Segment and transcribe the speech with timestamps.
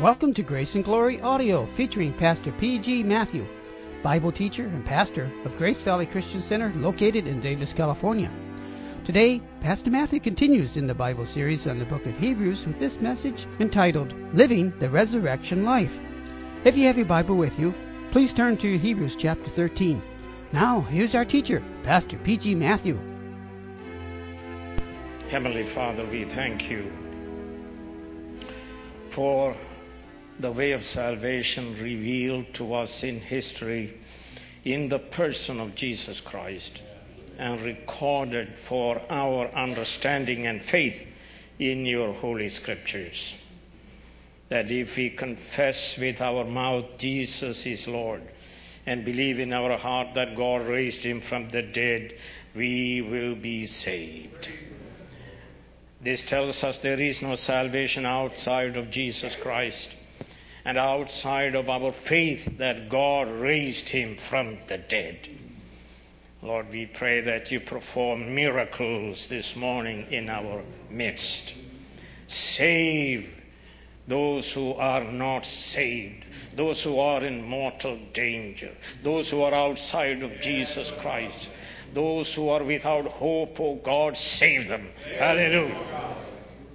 [0.00, 3.02] Welcome to Grace and Glory Audio featuring Pastor P.G.
[3.02, 3.46] Matthew,
[4.02, 8.32] Bible teacher and pastor of Grace Valley Christian Center located in Davis, California.
[9.04, 12.98] Today, Pastor Matthew continues in the Bible series on the book of Hebrews with this
[13.02, 15.92] message entitled Living the Resurrection Life.
[16.64, 17.74] If you have your Bible with you,
[18.10, 20.00] please turn to Hebrews chapter 13.
[20.50, 22.54] Now, here's our teacher, Pastor P.G.
[22.54, 22.98] Matthew.
[25.28, 26.90] Heavenly Father, we thank you
[29.10, 29.54] for
[30.40, 33.98] the way of salvation revealed to us in history
[34.64, 36.80] in the person of Jesus Christ
[37.38, 41.06] and recorded for our understanding and faith
[41.58, 43.34] in your holy scriptures.
[44.48, 48.22] That if we confess with our mouth Jesus is Lord
[48.86, 52.14] and believe in our heart that God raised him from the dead,
[52.54, 54.48] we will be saved.
[56.00, 59.90] This tells us there is no salvation outside of Jesus Christ
[60.64, 65.28] and outside of our faith that God raised him from the dead.
[66.42, 71.54] Lord, we pray that you perform miracles this morning in our midst.
[72.28, 73.28] Save
[74.08, 78.70] those who are not saved, those who are in mortal danger,
[79.02, 81.50] those who are outside of Jesus Christ,
[81.92, 84.88] those who are without hope, oh God, save them.
[85.18, 86.09] Hallelujah.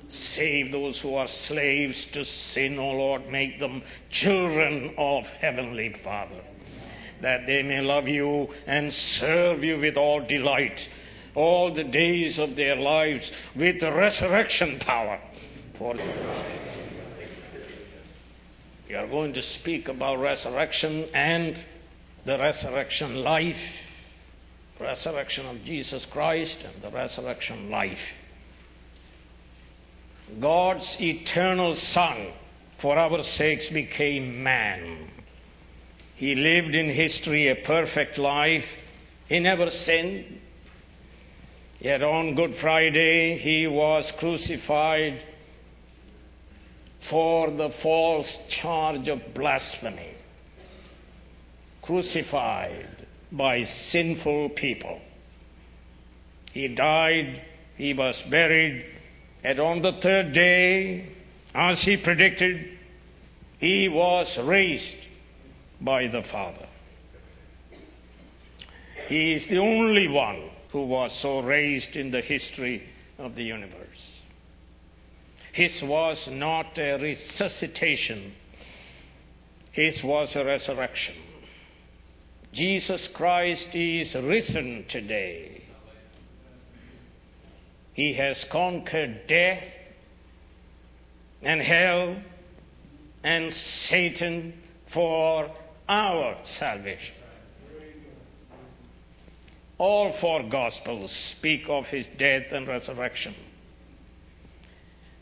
[0.08, 3.30] Save those who are slaves to sin, O Lord.
[3.30, 6.44] Make them children of Heavenly Father,
[7.22, 10.88] that they may love you and serve you with all delight
[11.36, 15.20] all the days of their lives with resurrection power.
[15.76, 15.96] For
[18.88, 21.58] we are going to speak about resurrection and
[22.24, 23.60] the resurrection life,
[24.80, 28.14] resurrection of Jesus Christ and the resurrection life.
[30.40, 32.28] God's eternal Son,
[32.78, 35.10] for our sakes, became man.
[36.16, 38.78] He lived in history a perfect life.
[39.28, 40.42] He never sinned.
[41.80, 45.22] Yet on Good Friday, he was crucified
[47.00, 50.16] for the false charge of blasphemy.
[51.82, 55.00] Crucified by sinful people.
[56.52, 57.42] He died,
[57.78, 58.86] he was buried,
[59.46, 61.06] and on the third day,
[61.54, 62.80] as he predicted,
[63.60, 64.98] he was raised
[65.80, 66.66] by the Father.
[69.08, 72.90] He is the only one who was so raised in the history
[73.20, 74.20] of the universe.
[75.52, 78.34] His was not a resuscitation,
[79.72, 81.18] his was a resurrection.
[82.52, 85.62] Jesus Christ is risen today.
[87.96, 89.80] He has conquered death
[91.42, 92.18] and hell
[93.24, 94.54] and Satan
[94.86, 95.50] for
[95.88, 97.16] our salvation.
[99.78, 103.34] All four Gospels speak of his death and resurrection.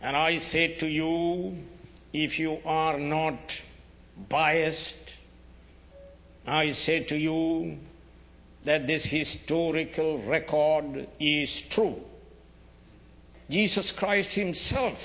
[0.02, 1.56] And I say to you,
[2.12, 3.62] if you are not
[4.30, 5.14] biased,
[6.48, 7.78] I say to you
[8.64, 12.04] that this historical record is true.
[13.54, 14.98] Jesus Christ himself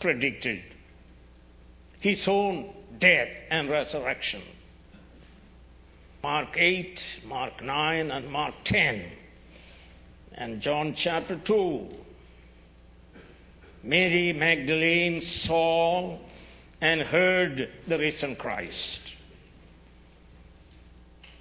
[0.00, 0.60] predicted
[2.00, 4.42] his own death and resurrection.
[6.20, 9.04] Mark 8, Mark 9, and Mark 10,
[10.34, 11.88] and John chapter 2.
[13.84, 16.18] Mary Magdalene saw
[16.80, 19.02] and heard the risen Christ.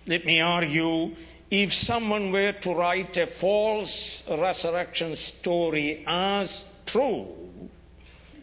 [0.05, 1.15] Let me argue
[1.49, 7.27] if someone were to write a false resurrection story as true,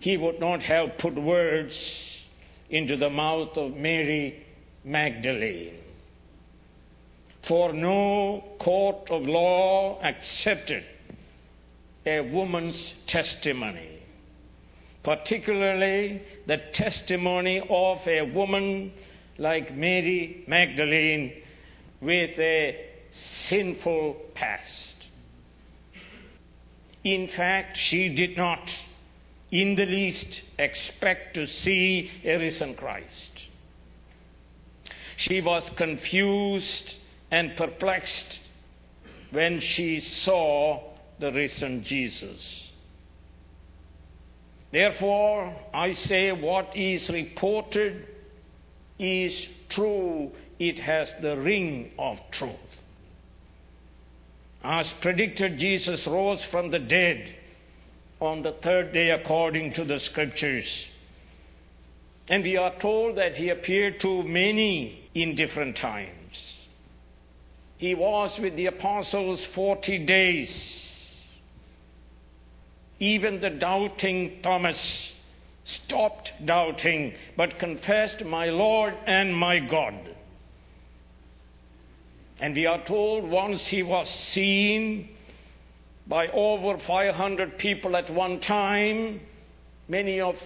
[0.01, 2.25] he would not have put words
[2.71, 4.43] into the mouth of Mary
[4.85, 5.79] Magdalene.
[7.43, 10.85] For no court of law accepted
[12.07, 13.99] a woman's testimony,
[15.03, 18.93] particularly the testimony of a woman
[19.37, 21.33] like Mary Magdalene
[22.01, 24.97] with a sinful past.
[27.05, 28.83] In fact, she did not
[29.53, 33.41] in the least expect to see a risen Christ.
[35.17, 36.95] She was confused
[37.31, 38.41] and perplexed
[39.31, 40.83] when she saw
[41.21, 42.69] the risen Jesus.
[44.73, 48.09] Therefore, I say what is reported
[48.99, 50.33] is true.
[50.59, 52.81] It has the ring of truth.
[54.65, 57.35] As predicted, Jesus rose from the dead
[58.19, 60.89] on the third day according to the scriptures.
[62.31, 66.63] And we are told that he appeared to many in different times.
[67.77, 70.81] He was with the apostles 40 days.
[72.99, 75.13] Even the doubting Thomas
[75.65, 79.95] stopped doubting but confessed, My Lord and my God.
[82.41, 85.09] And we are told once he was seen
[86.07, 89.21] by over 500 people at one time,
[89.89, 90.43] many of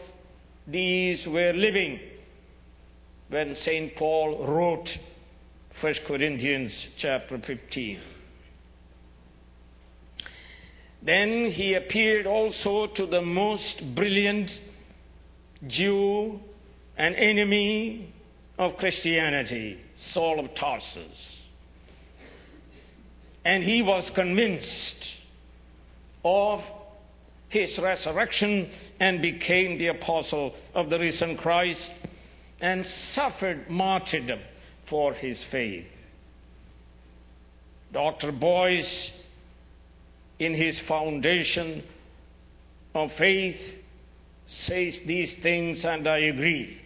[0.67, 1.99] these were living
[3.29, 3.95] when St.
[3.97, 4.99] Paul wrote
[5.81, 8.01] 1 Corinthians chapter 15.
[11.03, 14.61] Then he appeared also to the most brilliant
[15.67, 16.41] Jew
[16.97, 18.13] and enemy
[18.59, 21.38] of Christianity, Saul of Tarsus.
[23.49, 25.23] And he was convinced
[26.23, 26.63] of
[27.49, 28.69] his resurrection
[29.01, 31.91] and became the apostle of the risen Christ
[32.61, 34.41] and suffered martyrdom
[34.85, 35.97] for his faith.
[37.91, 38.33] Dr.
[38.33, 39.13] Boice,
[40.39, 41.83] in his foundation
[42.95, 43.83] of faith,
[44.47, 46.77] says these things, and I agree.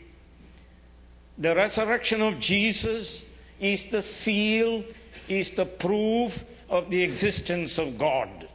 [1.38, 3.20] The resurrection of Jesus
[3.58, 4.84] is the seal,
[5.28, 8.48] is the proof of the existence of God.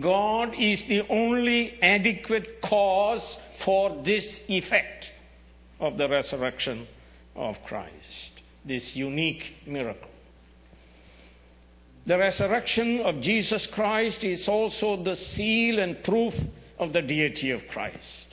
[0.00, 5.12] God is the only adequate cause for this effect
[5.78, 6.88] of the resurrection
[7.36, 8.32] of Christ,
[8.64, 10.08] this unique miracle.
[12.06, 16.34] The resurrection of Jesus Christ is also the seal and proof
[16.78, 18.26] of the deity of Christ.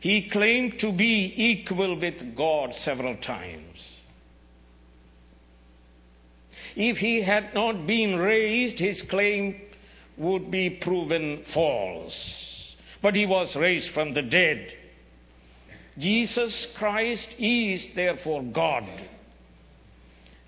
[0.00, 4.01] He claimed to be equal with God several times.
[6.76, 9.60] If he had not been raised, his claim
[10.16, 12.76] would be proven false.
[13.00, 14.76] But he was raised from the dead.
[15.98, 18.84] Jesus Christ is therefore God.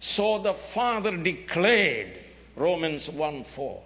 [0.00, 2.12] So the Father declared,
[2.56, 3.82] Romans 1 4.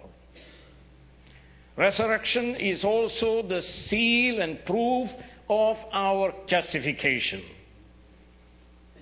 [1.75, 5.13] Resurrection is also the seal and proof
[5.49, 7.41] of our justification.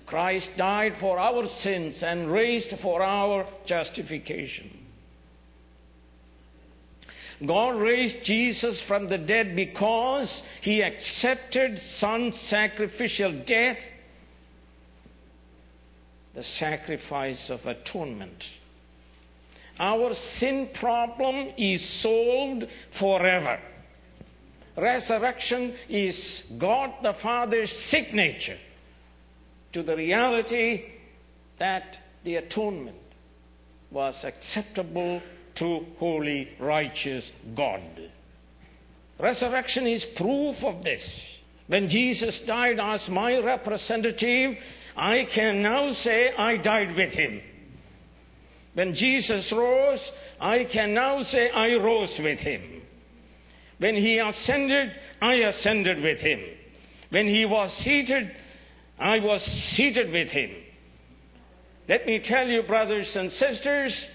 [0.08, 4.70] Christ died for our sins and raised for our justification.
[7.44, 13.84] God raised Jesus from the dead because he accepted Son's sacrificial death,
[16.32, 18.54] the sacrifice of atonement.
[19.78, 23.60] Our sin problem is solved forever.
[24.74, 28.56] Resurrection is God the Father's signature
[29.72, 30.84] to the reality
[31.58, 32.96] that the atonement
[33.90, 35.22] was acceptable
[35.56, 37.82] to holy, righteous God.
[39.18, 41.24] Resurrection is proof of this.
[41.66, 44.58] When Jesus died as my representative,
[44.96, 47.42] I can now say I died with him.
[48.74, 52.62] When Jesus rose, I can now say I rose with him.
[53.78, 56.40] When he ascended, I ascended with him.
[57.10, 58.34] When he was seated,
[58.98, 60.50] I was seated with him.
[61.88, 64.06] Let me tell you, brothers and sisters,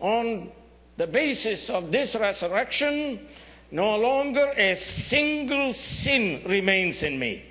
[0.00, 0.50] on
[0.96, 3.26] the basis of this resurrection,
[3.70, 7.44] no longer a single sin remains in me.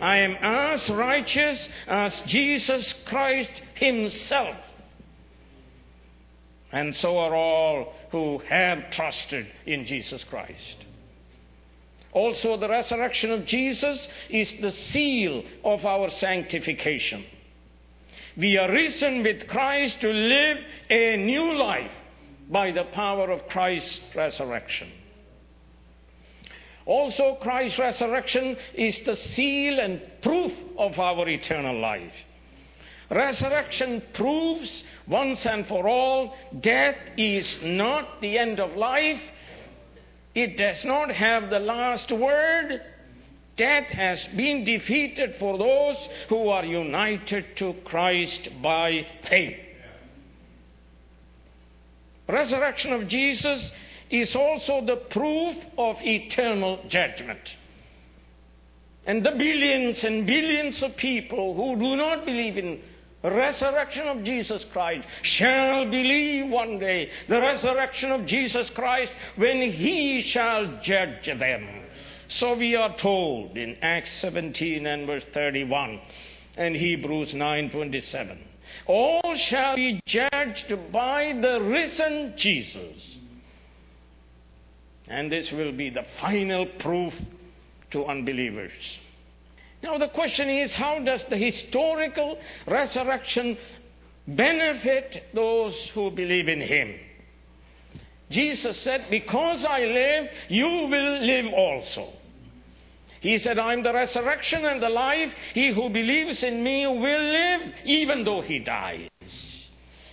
[0.00, 4.56] I am as righteous as Jesus Christ Himself.
[6.72, 10.84] And so are all who have trusted in Jesus Christ.
[12.12, 17.24] Also, the resurrection of Jesus is the seal of our sanctification.
[18.36, 21.94] We are risen with Christ to live a new life
[22.48, 24.90] by the power of Christ's resurrection.
[26.86, 32.24] Also, Christ's resurrection is the seal and proof of our eternal life.
[33.10, 39.22] Resurrection proves once and for all death is not the end of life.
[40.34, 42.82] It does not have the last word.
[43.56, 49.58] Death has been defeated for those who are united to Christ by faith.
[52.28, 53.72] Resurrection of Jesus
[54.08, 57.56] is also the proof of eternal judgment.
[59.06, 62.80] And the billions and billions of people who do not believe in
[63.22, 70.22] resurrection of Jesus Christ shall believe one day the resurrection of Jesus Christ when he
[70.22, 71.66] shall judge them.
[72.28, 76.00] So we are told in Acts 17 and verse 31
[76.56, 78.38] and Hebrews 9:27.
[78.86, 83.18] All shall be judged by the risen Jesus.
[85.08, 87.20] And this will be the final proof
[87.90, 89.00] to unbelievers.
[89.82, 93.56] Now, the question is how does the historical resurrection
[94.26, 96.94] benefit those who believe in Him?
[98.28, 102.08] Jesus said, Because I live, you will live also.
[103.20, 105.34] He said, I'm the resurrection and the life.
[105.52, 109.68] He who believes in me will live even though he dies.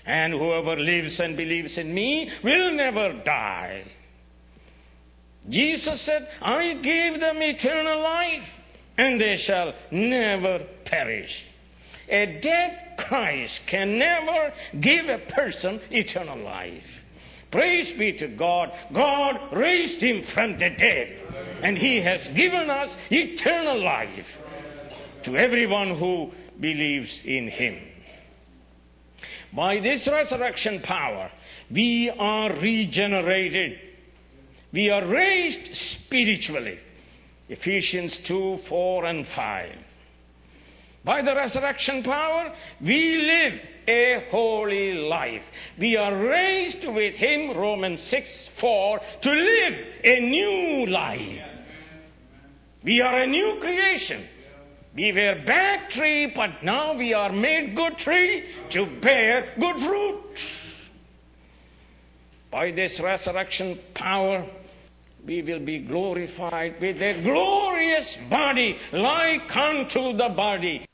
[0.05, 3.83] And whoever lives and believes in me will never die.
[5.47, 8.49] Jesus said, I gave them eternal life
[8.97, 11.45] and they shall never perish.
[12.09, 17.03] A dead Christ can never give a person eternal life.
[17.51, 18.73] Praise be to God.
[18.91, 21.21] God raised him from the dead,
[21.61, 24.39] and he has given us eternal life
[25.23, 27.79] to everyone who believes in him.
[29.53, 31.31] By this resurrection power,
[31.71, 33.79] we are regenerated.
[34.73, 36.79] We are raised spiritually.
[37.49, 39.71] Ephesians 2 4 and 5.
[41.03, 42.51] By the resurrection power,
[42.81, 45.49] we live a holy life.
[45.77, 51.43] We are raised with Him, Romans 6 4, to live a new life.
[52.83, 54.21] We are a new creation.
[54.95, 60.23] We were bad tree, but now we are made good tree to bear good fruit.
[62.51, 64.45] By this resurrection power,
[65.27, 70.85] we will be glorified with a glorious body like unto the body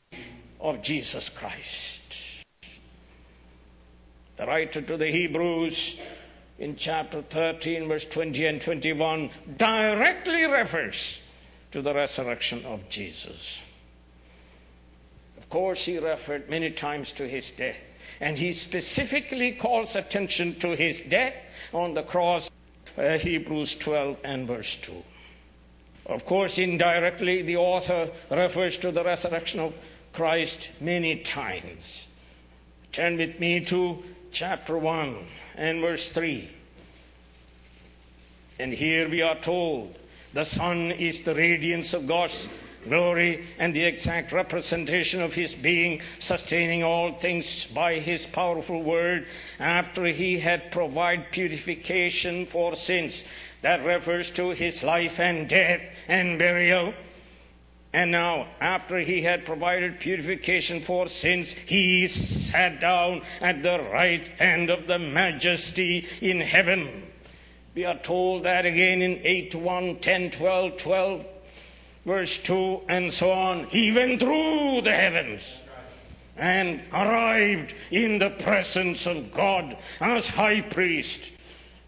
[0.59, 2.01] of Jesus Christ.
[4.37, 5.97] The writer to the Hebrews
[6.57, 11.19] in chapter 13, verse 20 and 21 directly refers
[11.71, 13.59] to the resurrection of Jesus.
[15.37, 17.77] Of course, he referred many times to his death,
[18.19, 21.35] and he specifically calls attention to his death
[21.73, 22.49] on the cross,
[22.97, 24.91] uh, Hebrews 12 and verse 2.
[26.05, 29.73] Of course, indirectly, the author refers to the resurrection of
[30.11, 32.07] Christ many times.
[32.91, 35.15] Turn with me to chapter 1
[35.55, 36.49] and verse 3.
[38.59, 39.97] And here we are told
[40.33, 42.47] the Son is the radiance of God's
[42.87, 49.27] glory and the exact representation of His being, sustaining all things by His powerful word
[49.59, 53.23] after He had provided purification for sins.
[53.61, 56.93] That refers to His life and death and burial
[57.93, 64.27] and now, after he had provided purification for sins, he sat down at the right
[64.39, 67.03] hand of the majesty in heaven.
[67.75, 71.25] We are told that again in 8 1, 10, 12, 12,
[72.05, 73.65] verse 2, and so on.
[73.65, 75.53] He went through the heavens
[76.35, 81.29] and arrived in the presence of God as high priest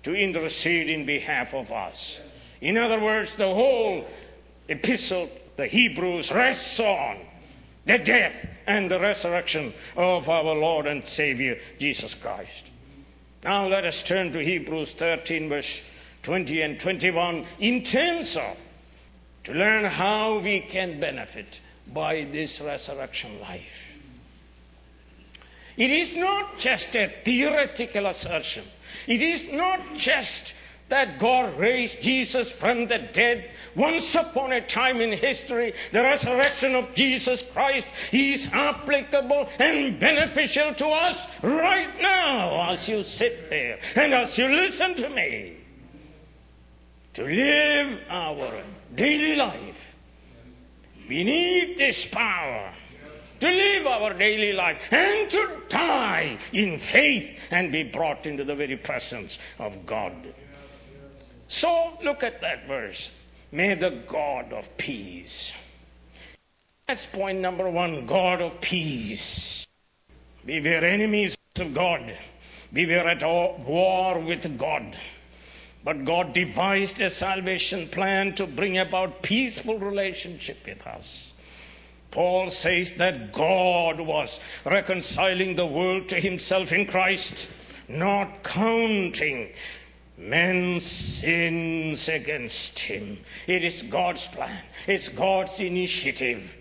[0.04, 2.20] to intercede in behalf of us.
[2.62, 4.06] In other words, the whole
[4.70, 7.18] epistle the Hebrews rests on
[7.86, 12.66] the death and the resurrection of our Lord and Savior Jesus Christ.
[13.44, 15.82] Now let us turn to Hebrews 13, verse
[16.24, 18.58] 20 and 21 in terms of
[19.46, 21.60] to learn how we can benefit
[21.94, 23.86] by this resurrection life.
[25.78, 28.64] It is not just a theoretical assertion.
[29.08, 30.54] It is not just
[30.90, 36.76] that God raised Jesus from the dead once upon a time in history, the resurrection
[36.76, 43.80] of Jesus Christ is applicable and beneficial to us right now as you sit there
[43.96, 45.58] and as you listen to me.
[47.16, 48.64] To live our
[48.96, 49.96] daily life,
[51.08, 52.72] we need this power
[53.40, 58.56] to live our daily life and to die in faith and be brought into the
[58.56, 60.14] very presence of God.
[61.48, 63.12] So look at that verse.
[63.52, 65.54] May the God of peace.
[66.88, 69.68] That's point number one God of peace.
[70.46, 72.14] We were enemies of God.
[72.72, 74.98] We were at war with God.
[75.86, 81.34] But God devised a salvation plan to bring about peaceful relationship with us.
[82.10, 87.50] Paul says that God was reconciling the world to himself in Christ,
[87.88, 89.50] not counting
[90.18, 93.20] men's sins against him.
[93.46, 94.64] It is God's plan.
[94.88, 96.52] It's God's initiative.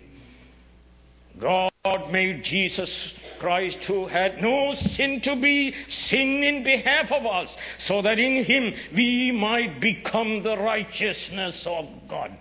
[1.39, 1.71] God
[2.11, 8.01] made Jesus Christ, who had no sin to be sin in behalf of us, so
[8.01, 12.35] that in him we might become the righteousness of God.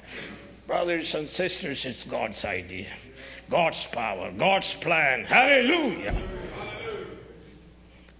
[0.66, 2.88] Brothers and sisters, it's God's idea,
[3.50, 5.24] God's power, God's plan.
[5.24, 6.14] Hallelujah.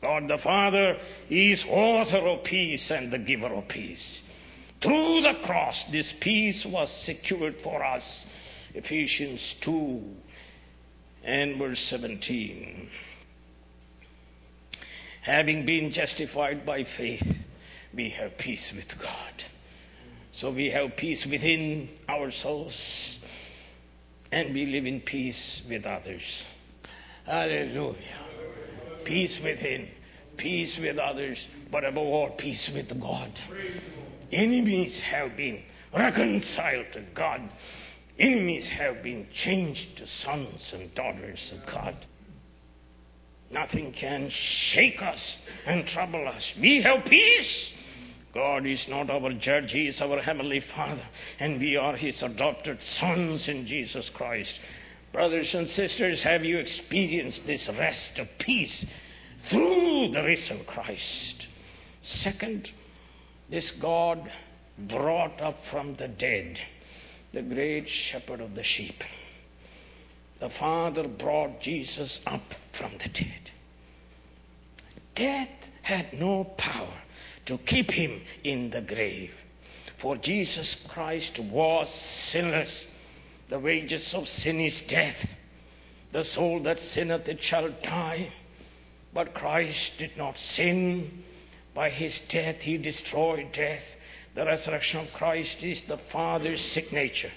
[0.02, 0.98] God the Father
[1.30, 4.22] is author of peace and the giver of peace.
[4.82, 8.26] Through the cross, this peace was secured for us.
[8.74, 10.16] Ephesians 2
[11.24, 12.88] and verse 17.
[15.22, 17.38] Having been justified by faith,
[17.94, 19.44] we have peace with God.
[20.32, 23.18] So we have peace within ourselves
[24.32, 26.44] and we live in peace with others.
[27.24, 27.96] Hallelujah.
[29.04, 29.88] Peace within,
[30.36, 33.30] peace with others, but above all, peace with God.
[34.32, 35.62] Enemies have been
[35.94, 37.48] reconciled to God.
[38.18, 41.97] Enemies have been changed to sons and daughters of God.
[43.50, 46.54] Nothing can shake us and trouble us.
[46.56, 47.73] We have peace.
[48.33, 51.04] God is not our judge, He is our Heavenly Father,
[51.38, 54.61] and we are His adopted sons in Jesus Christ.
[55.12, 58.85] Brothers and sisters, have you experienced this rest of peace
[59.40, 61.47] through the risen Christ?
[62.00, 62.73] Second,
[63.49, 64.30] this God
[64.78, 66.61] brought up from the dead
[67.34, 69.02] the great shepherd of the sheep.
[70.38, 73.50] The Father brought Jesus up from the dead.
[75.14, 76.94] Death had no power
[77.46, 79.34] to keep him in the grave.
[79.98, 82.86] For Jesus Christ was sinless.
[83.48, 85.34] The wages of sin is death.
[86.12, 88.28] The soul that sinneth it shall die.
[89.12, 91.24] But Christ did not sin.
[91.74, 93.96] By his death he destroyed death.
[94.34, 97.30] The resurrection of Christ is the Father's signature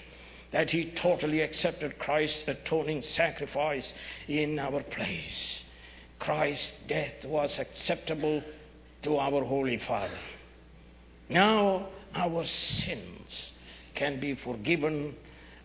[0.50, 3.94] that he totally accepted Christ's atoning sacrifice
[4.26, 5.62] in our place.
[6.18, 8.42] Christ's death was acceptable
[9.02, 10.18] to our Holy Father.
[11.28, 13.52] Now our sins
[13.94, 15.14] can be forgiven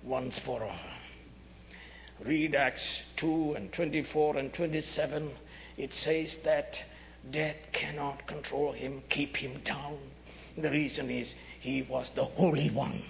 [0.03, 0.79] once for all.
[2.19, 5.31] Read Acts 2 and 24 and 27.
[5.77, 6.83] It says that
[7.31, 9.97] death cannot control him, keep him down.
[10.57, 13.01] The reason is he was the Holy One.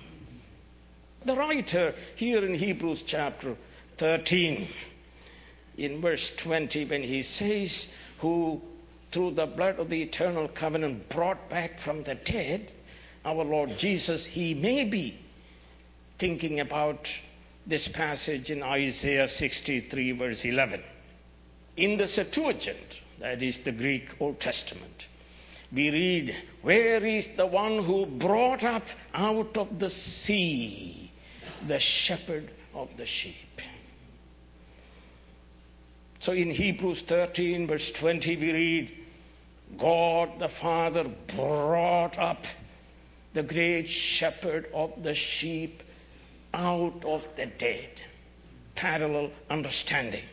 [1.25, 3.55] The writer here in Hebrews chapter
[3.97, 4.67] 13,
[5.77, 7.87] in verse 20, when he says,
[8.19, 8.61] Who
[9.11, 12.71] through the blood of the eternal covenant brought back from the dead
[13.25, 15.17] our Lord Jesus, he may be
[16.17, 17.09] thinking about
[17.65, 20.83] this passage in Isaiah 63, verse 11.
[21.77, 25.07] In the Septuagint, that is the Greek Old Testament,
[25.73, 31.11] we read, Where is the one who brought up out of the sea
[31.67, 33.61] the shepherd of the sheep?
[36.19, 38.91] So in Hebrews 13, verse 20, we read,
[39.77, 41.05] God the Father
[41.35, 42.45] brought up
[43.33, 45.81] the great shepherd of the sheep
[46.53, 47.89] out of the dead.
[48.75, 50.23] Parallel understanding.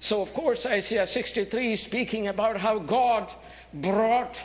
[0.00, 3.32] So, of course, Isaiah 63 is speaking about how God
[3.72, 4.42] brought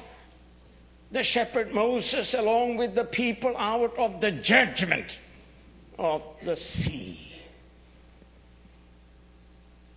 [1.12, 5.20] the shepherd Moses along with the people out of the judgment
[5.98, 7.34] of the sea.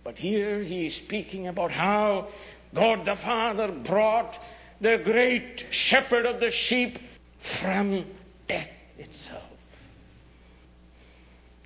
[0.03, 2.29] But here he is speaking about how
[2.73, 4.39] God the Father brought
[4.81, 6.99] the great shepherd of the sheep
[7.39, 8.05] from
[8.47, 9.43] death itself.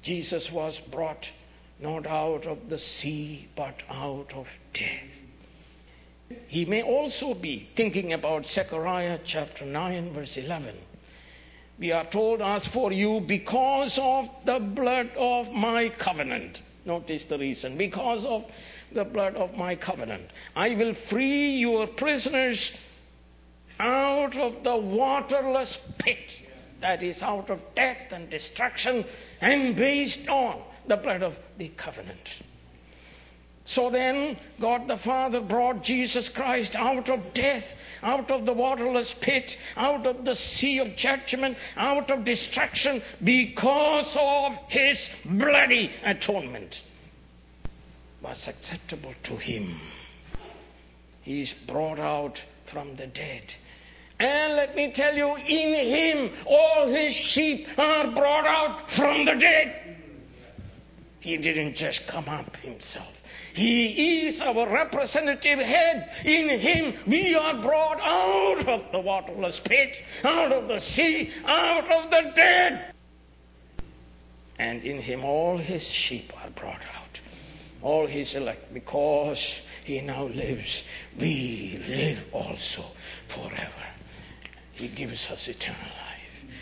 [0.02, 1.32] Jesus was brought
[1.80, 5.08] not out of the sea, but out of death.
[6.47, 10.73] He may also be thinking about Zechariah chapter 9, verse 11.
[11.79, 16.62] We are told, As for you, because of the blood of my covenant.
[16.86, 17.75] Notice the reason.
[17.75, 18.45] Because of
[18.91, 20.29] the blood of my covenant.
[20.55, 22.71] I will free your prisoners
[23.79, 26.39] out of the waterless pit
[26.79, 29.03] that is out of death and destruction
[29.41, 32.41] and based on the blood of the covenant.
[33.65, 39.13] So then, God the Father brought Jesus Christ out of death, out of the waterless
[39.13, 46.82] pit, out of the sea of judgment, out of destruction because of his bloody atonement
[48.21, 49.80] was acceptable to him.
[51.21, 53.54] He is brought out from the dead.
[54.19, 59.36] And let me tell you, in him all his sheep are brought out from the
[59.36, 59.97] dead.
[61.19, 63.22] He didn't just come up himself.
[63.54, 66.10] He is our representative head.
[66.26, 71.92] In him we are brought out of the waterless pit, out of the sea, out
[71.92, 72.94] of the dead.
[74.60, 77.20] And in him all his sheep are brought out
[77.84, 80.84] all his elect, because he now lives,
[81.20, 82.84] we live also
[83.28, 83.86] forever.
[84.72, 86.56] He gives us eternal life.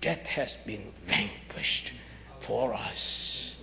[0.00, 1.92] Death has been vanquished
[2.38, 3.56] for us.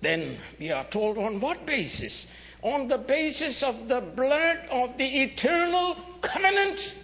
[0.00, 2.26] Then we are told on what basis?
[2.62, 6.94] On the basis of the blood of the eternal covenant.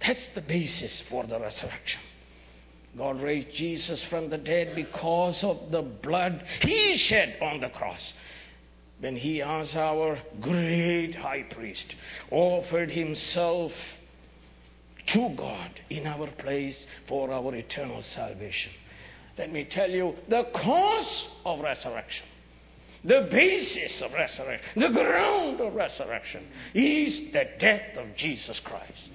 [0.00, 2.00] That's the basis for the resurrection.
[2.96, 8.14] God raised Jesus from the dead because of the blood he shed on the cross.
[8.98, 11.94] When he, as our great high priest,
[12.30, 13.96] offered himself
[15.06, 18.72] to God in our place for our eternal salvation.
[19.40, 22.26] Let me tell you the cause of resurrection,
[23.02, 29.08] the basis of resurrection, the ground of resurrection is the death of Jesus Christ.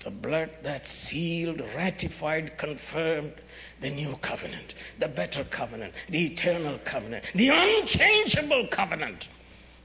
[0.00, 3.32] The blood that sealed, ratified, confirmed
[3.80, 9.28] the new covenant, the better covenant, the eternal covenant, the unchangeable covenant,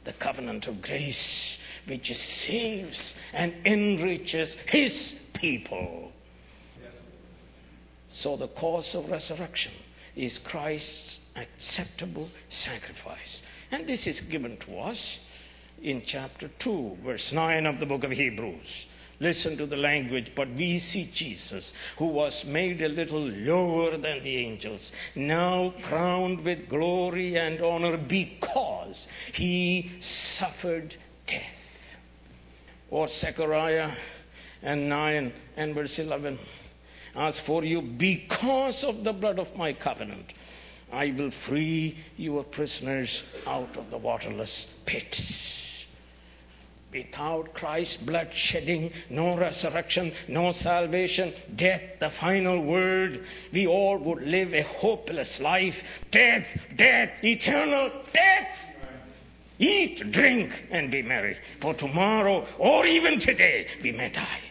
[0.03, 6.11] the covenant of grace which saves and enriches his people.
[8.13, 9.71] So the cause of resurrection
[10.15, 13.41] is Christ's acceptable sacrifice.
[13.71, 15.19] And this is given to us
[15.81, 18.85] in chapter 2, verse 9 of the book of Hebrews.
[19.19, 20.31] Listen to the language.
[20.35, 26.45] But we see Jesus, who was made a little lower than the angels, now crowned
[26.45, 30.93] with glory and honor because he suffered
[31.25, 31.95] death
[32.91, 33.91] or Zechariah
[34.61, 36.37] and 9 and verse 11.
[37.15, 40.33] As for you, because of the blood of my covenant,
[40.91, 45.21] I will free your prisoners out of the waterless pit.
[46.91, 54.21] Without Christ's blood shedding, no resurrection, no salvation, death, the final word, we all would
[54.21, 55.83] live a hopeless life.
[56.11, 58.59] Death, death, eternal death.
[59.57, 61.37] Eat, drink, and be merry.
[61.59, 64.42] For tomorrow, or even today, we may die.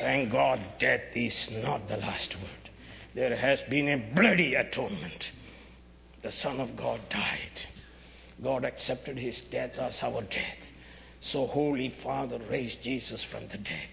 [0.00, 2.70] Thank God, death is not the last word.
[3.14, 5.32] There has been a bloody atonement.
[6.22, 7.62] The Son of God died.
[8.42, 10.70] God accepted his death as our death.
[11.20, 13.90] So, Holy Father raised Jesus from the dead.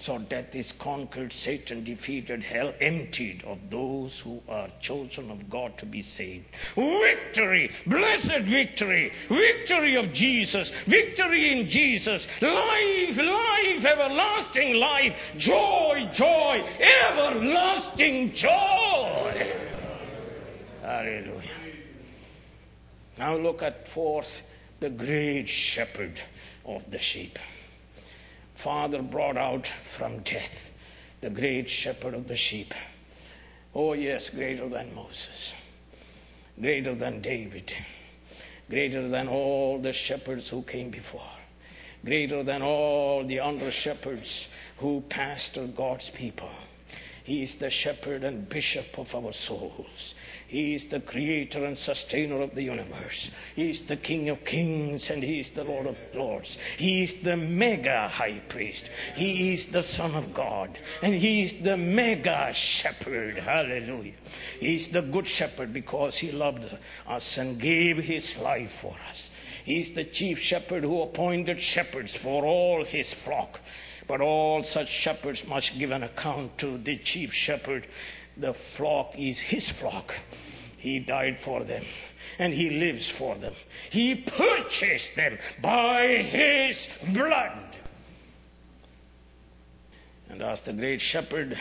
[0.00, 5.76] So death is conquered, Satan defeated, hell emptied of those who are chosen of God
[5.78, 6.46] to be saved.
[6.76, 16.64] Victory, blessed victory, victory of Jesus, victory in Jesus, life, life, everlasting life, joy, joy,
[16.78, 19.52] everlasting joy.
[20.80, 21.42] Hallelujah.
[23.18, 24.42] Now look at fourth,
[24.78, 26.20] the great shepherd
[26.64, 27.36] of the sheep.
[28.58, 30.70] Father brought out from death,
[31.20, 32.74] the great shepherd of the sheep.
[33.72, 35.54] Oh, yes, greater than Moses,
[36.60, 37.72] greater than David,
[38.68, 41.30] greater than all the shepherds who came before,
[42.04, 46.50] greater than all the under shepherds who pastor God's people.
[47.22, 50.14] He is the shepherd and bishop of our souls.
[50.48, 53.30] He is the creator and sustainer of the universe.
[53.54, 56.56] He is the King of kings and He is the Lord of lords.
[56.78, 58.88] He is the mega high priest.
[59.14, 63.36] He is the Son of God and He is the mega shepherd.
[63.36, 64.14] Hallelujah.
[64.58, 66.64] He is the good shepherd because He loved
[67.06, 69.30] us and gave His life for us.
[69.66, 73.60] He is the chief shepherd who appointed shepherds for all His flock.
[74.06, 77.86] But all such shepherds must give an account to the chief shepherd
[78.38, 80.14] the flock is his flock.
[80.76, 81.84] He died for them
[82.38, 83.54] and he lives for them.
[83.90, 87.76] He purchased them by his blood.
[90.28, 91.58] And as the great shepherd,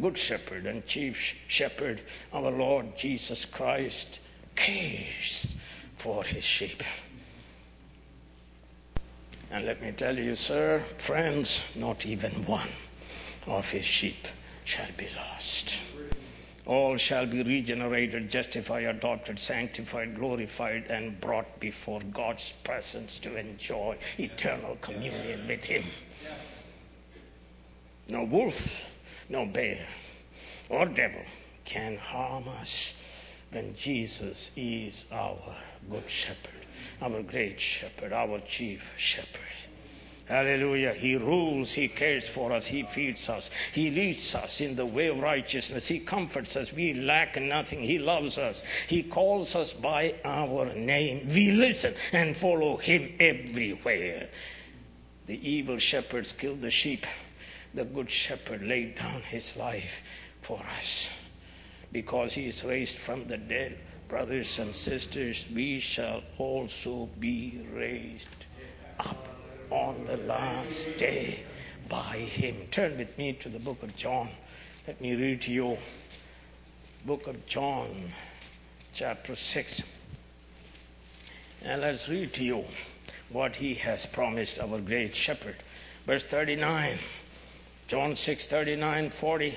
[0.00, 2.00] good shepherd, and chief shepherd,
[2.32, 4.20] our Lord Jesus Christ
[4.54, 5.54] cares
[5.96, 6.82] for his sheep.
[9.50, 12.70] And let me tell you, sir, friends, not even one
[13.46, 14.26] of his sheep
[14.64, 15.78] shall be lost.
[16.64, 23.96] All shall be regenerated, justified, adopted, sanctified, glorified, and brought before God's presence to enjoy
[24.18, 25.84] eternal communion with Him.
[28.08, 28.84] No wolf,
[29.28, 29.86] no bear,
[30.68, 31.22] or devil
[31.64, 32.94] can harm us
[33.50, 35.56] when Jesus is our
[35.90, 36.66] good shepherd,
[37.00, 39.40] our great shepherd, our chief shepherd.
[40.26, 40.94] Hallelujah.
[40.94, 45.08] He rules, He cares for us, He feeds us, He leads us in the way
[45.08, 46.72] of righteousness, He comforts us.
[46.72, 51.28] We lack nothing, He loves us, He calls us by our name.
[51.28, 54.28] We listen and follow Him everywhere.
[55.26, 57.04] The evil shepherds killed the sheep,
[57.74, 60.02] the good shepherd laid down His life
[60.40, 61.08] for us.
[61.90, 63.76] Because He is raised from the dead,
[64.08, 68.28] brothers and sisters, we shall also be raised
[69.72, 71.40] on the last day
[71.88, 72.56] by him.
[72.70, 74.28] Turn with me to the book of John.
[74.86, 75.78] Let me read to you.
[77.04, 77.90] Book of John,
[78.92, 79.82] chapter 6.
[81.64, 82.64] And let's read to you
[83.30, 85.56] what he has promised our great shepherd
[86.06, 86.98] Verse 39,
[87.86, 89.54] John 6, 39, 40,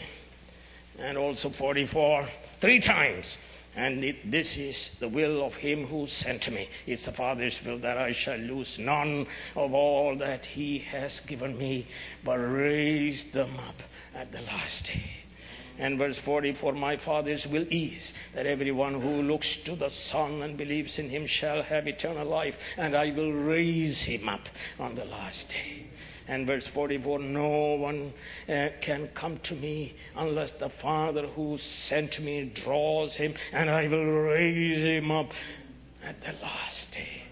[1.00, 2.28] and also 44.
[2.60, 3.38] Three times.
[3.78, 6.70] And it, this is the will of him who sent me.
[6.88, 11.58] It's the Father's will that I shall lose none of all that he has given
[11.58, 11.86] me,
[12.24, 13.84] but raise them up
[14.16, 15.04] at the last day.
[15.78, 20.42] And verse 40, for my Father's will is that everyone who looks to the Son
[20.42, 24.48] and believes in him shall have eternal life, and I will raise him up
[24.80, 25.84] on the last day.
[26.28, 28.14] And verse 44 No one
[28.50, 33.88] uh, can come to me unless the Father who sent me draws him, and I
[33.88, 35.32] will raise him up
[36.04, 37.24] at the last day.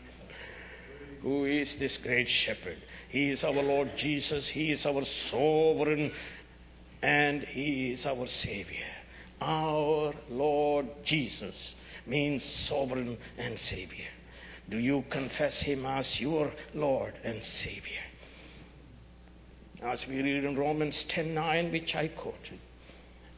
[1.22, 2.78] Who is this great shepherd?
[3.10, 4.48] He is our Lord Jesus.
[4.48, 6.12] He is our sovereign
[7.04, 8.88] and He is our Savior.
[9.42, 11.76] Our Lord Jesus
[12.06, 14.08] means sovereign and Savior.
[14.70, 18.02] Do you confess Him as your Lord and Savior?
[19.84, 22.60] As we read in Romans 10:9, which I quoted,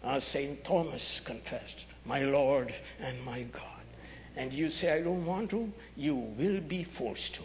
[0.04, 0.64] as St.
[0.64, 3.64] Thomas confessed, My Lord and my God.
[4.36, 7.42] And you say, I don't want to, you will be forced to.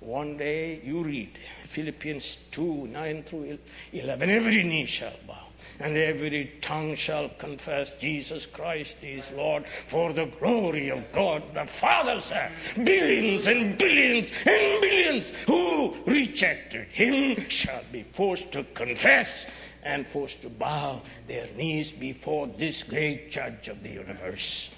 [0.00, 3.58] One day you read Philippians 2 9 through
[3.92, 4.30] 11.
[4.30, 5.45] Every knee shall bow
[5.78, 11.66] and every tongue shall confess Jesus Christ is Lord for the glory of God the
[11.66, 12.50] Father, sir.
[12.82, 19.44] Billions and billions and billions who rejected him shall be forced to confess
[19.82, 24.70] and forced to bow their knees before this great judge of the universe.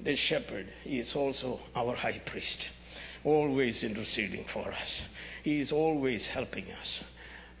[0.00, 2.70] The shepherd is also our high priest,
[3.24, 5.04] always interceding for us.
[5.42, 7.02] He is always helping us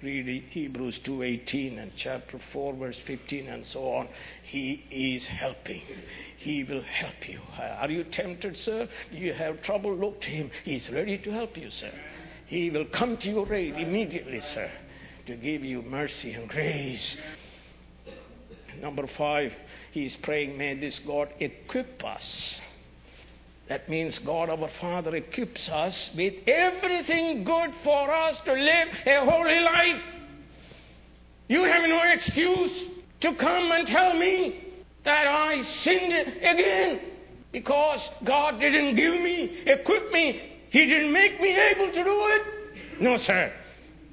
[0.04, 4.08] read Hebrews 2:18 and chapter 4 verse 15 and so on.
[4.42, 5.82] He is helping.
[6.36, 7.40] He will help you.
[7.58, 8.86] Are you tempted sir?
[9.10, 9.94] Do you have trouble?
[9.96, 10.50] Look to him.
[10.64, 11.92] He's ready to help you sir.
[12.46, 14.70] He will come to your aid immediately sir
[15.26, 17.16] to give you mercy and grace.
[18.80, 19.56] Number 5
[19.90, 22.60] he is praying may this god equip us
[23.66, 29.20] that means God our Father equips us with everything good for us to live a
[29.24, 30.02] holy life.
[31.48, 32.84] You have no excuse
[33.20, 34.62] to come and tell me
[35.02, 37.00] that I sinned again
[37.52, 42.42] because God didn't give me, equip me, He didn't make me able to do it.
[43.00, 43.50] No, sir.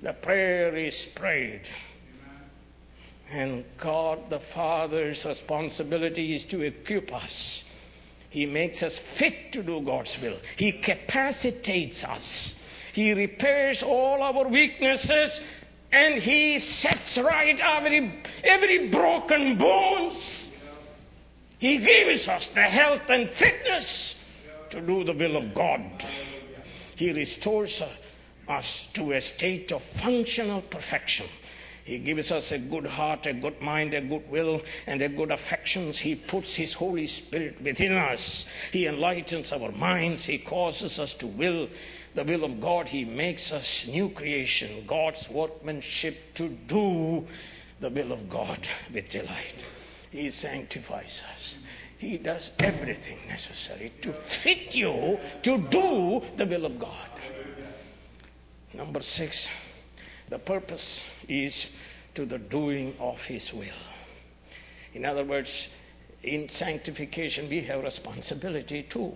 [0.01, 1.61] The prayer is prayed.
[3.29, 7.63] And God the Father's responsibility is to equip us
[8.31, 10.37] he makes us fit to do God's will.
[10.55, 12.55] He capacitates us.
[12.93, 15.41] He repairs all our weaknesses
[15.91, 18.13] and He sets right every,
[18.45, 20.45] every broken bones.
[21.59, 24.15] He gives us the health and fitness
[24.69, 25.83] to do the will of God.
[26.95, 27.83] He restores
[28.47, 31.27] us to a state of functional perfection.
[31.91, 35.29] He gives us a good heart, a good mind, a good will, and a good
[35.29, 35.99] affections.
[35.99, 38.45] He puts His Holy Spirit within us.
[38.71, 40.23] He enlightens our minds.
[40.23, 41.67] He causes us to will
[42.15, 42.87] the will of God.
[42.87, 47.27] He makes us new creation, God's workmanship to do
[47.81, 49.61] the will of God with delight.
[50.11, 51.57] He sanctifies us.
[51.97, 57.09] He does everything necessary to fit you to do the will of God.
[58.73, 59.49] Number six,
[60.29, 61.69] the purpose is
[62.15, 63.67] to the doing of His will.
[64.93, 65.69] In other words,
[66.23, 69.15] in sanctification, we have responsibility too.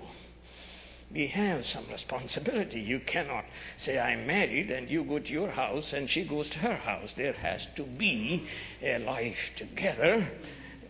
[1.11, 2.79] We have some responsibility.
[2.79, 3.45] You cannot
[3.77, 7.13] say, I'm married, and you go to your house and she goes to her house.
[7.13, 8.47] There has to be
[8.81, 10.27] a life together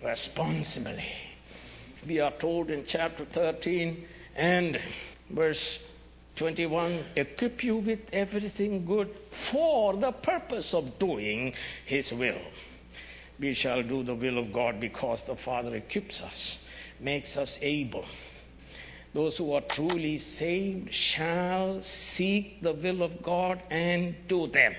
[0.04, 1.12] responsibly.
[2.08, 4.80] We are told in chapter 13 and
[5.30, 5.80] verse
[6.36, 11.54] 21 equip you with everything good for the purpose of doing
[11.86, 12.42] his will.
[13.40, 16.60] We shall do the will of god because the father equips us
[17.00, 18.06] makes us able.
[19.14, 24.76] Those who are truly saved shall seek the will of god and do them.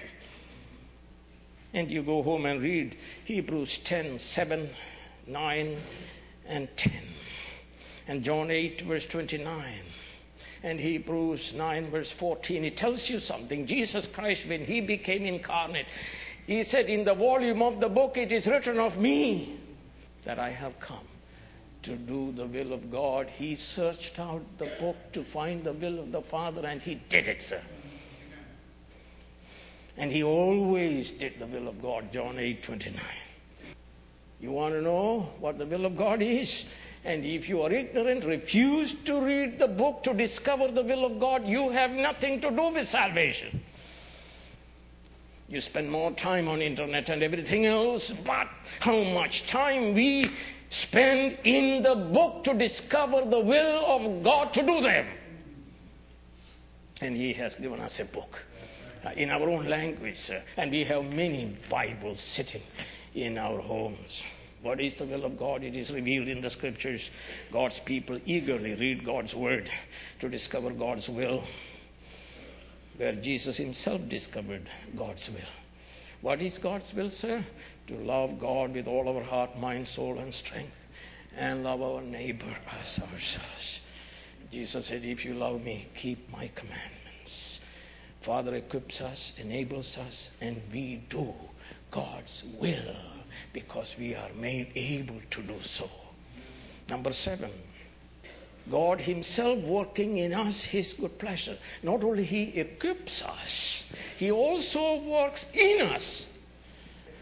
[1.72, 4.68] And you go home and read hebrews 10 7
[5.26, 5.76] 9
[6.48, 6.92] and 10
[8.08, 9.80] and john 8 verse 29
[10.62, 12.64] and Hebrews 9, verse 14.
[12.64, 13.66] It tells you something.
[13.66, 15.86] Jesus Christ, when he became incarnate,
[16.46, 19.58] he said, In the volume of the book, it is written of me
[20.24, 21.06] that I have come
[21.82, 23.28] to do the will of God.
[23.28, 27.28] He searched out the book to find the will of the Father, and he did
[27.28, 27.62] it, sir.
[29.96, 33.00] And he always did the will of God, John 8 29.
[34.40, 36.64] You want to know what the will of God is?
[37.06, 41.20] And if you are ignorant, refuse to read the book to discover the will of
[41.20, 43.62] God, you have nothing to do with salvation.
[45.48, 48.48] You spend more time on internet and everything else, but
[48.80, 50.28] how much time we
[50.70, 55.06] spend in the book to discover the will of God to do them.
[57.00, 58.44] And He has given us a book
[59.04, 62.62] uh, in our own language, uh, and we have many Bibles sitting
[63.14, 64.24] in our homes.
[64.66, 65.62] What is the will of God?
[65.62, 67.12] It is revealed in the scriptures.
[67.52, 69.70] God's people eagerly read God's word
[70.18, 71.44] to discover God's will,
[72.96, 75.52] where Jesus himself discovered God's will.
[76.20, 77.44] What is God's will, sir?
[77.86, 80.76] To love God with all our heart, mind, soul, and strength,
[81.36, 83.82] and love our neighbor as ourselves.
[84.50, 87.60] Jesus said, If you love me, keep my commandments.
[88.20, 91.32] Father equips us, enables us, and we do
[91.92, 93.15] God's will
[93.52, 95.88] because we are made able to do so.
[96.88, 97.50] Number seven,
[98.70, 101.56] God Himself working in us His good pleasure.
[101.82, 103.84] Not only He equips us,
[104.16, 106.26] He also works in us.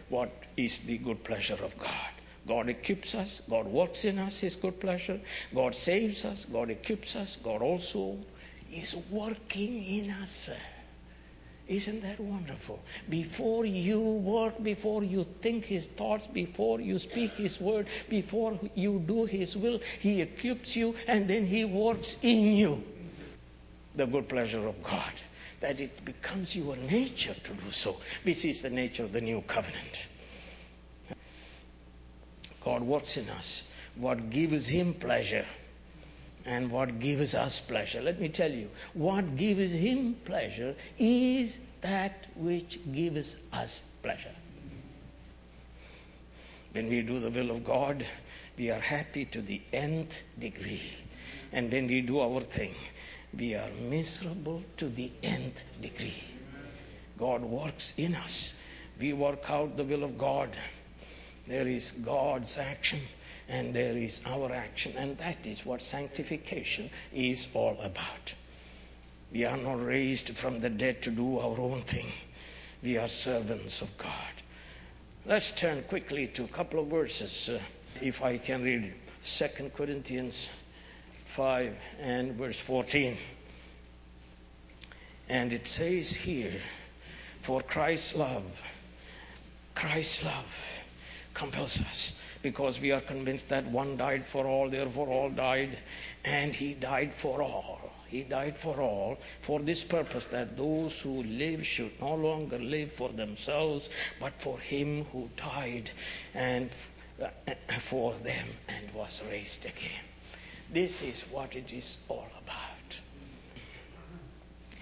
[0.09, 2.11] What is the good pleasure of God?
[2.47, 5.19] God equips us, God works in us His good pleasure,
[5.55, 8.19] God saves us, God equips us, God also
[8.71, 10.51] is working in us.
[11.67, 12.83] Isn't that wonderful?
[13.09, 19.03] Before you work, before you think His thoughts, before you speak His word, before you
[19.07, 22.85] do His will, He equips you and then He works in you.
[23.97, 25.13] The good pleasure of God.
[25.61, 27.97] That it becomes your nature to do so.
[28.25, 30.09] This is the nature of the new covenant.
[32.63, 33.65] God works in us.
[33.97, 35.47] What gives Him pleasure
[36.47, 38.03] and what gives us pleasure.
[38.03, 44.35] Let me tell you, what gives him pleasure is that which gives us pleasure.
[46.73, 48.05] When we do the will of God,
[48.59, 50.83] we are happy to the nth degree.
[51.53, 52.75] And when we do our thing,
[53.39, 56.23] we are miserable to the nth degree.
[57.17, 58.55] God works in us.
[59.01, 60.51] We work out the will of God.
[61.47, 63.01] There is God's action
[63.49, 64.95] and there is our action.
[64.97, 68.35] And that is what sanctification is all about.
[69.33, 72.13] We are not raised from the dead to do our own thing,
[72.83, 74.13] we are servants of God.
[75.27, 77.49] Let's turn quickly to a couple of verses.
[77.49, 77.59] Uh,
[78.01, 78.93] if I can read
[79.25, 80.49] 2 Corinthians
[81.35, 83.17] 5 and verse 14.
[85.29, 86.61] And it says here,
[87.43, 88.63] For Christ's love,
[89.75, 90.45] Christ's love
[91.33, 92.13] compels us
[92.45, 95.79] because we are convinced that one died for all, therefore all died,
[96.25, 97.81] and he died for all.
[98.07, 102.93] He died for all, for this purpose that those who live should no longer live
[102.93, 103.89] for themselves,
[104.21, 105.91] but for him who died
[106.35, 106.71] and
[107.21, 107.29] uh,
[107.81, 110.05] for them and was raised again.
[110.71, 113.01] This is what it is all about.